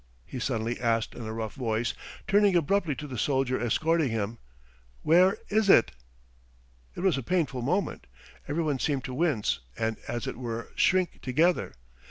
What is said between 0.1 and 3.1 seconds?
he suddenly asked in a rough voice, turning abruptly to